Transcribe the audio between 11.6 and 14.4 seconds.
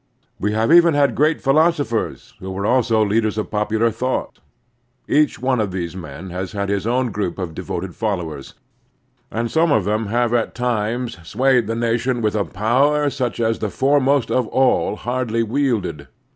the nation with a power such as the foremost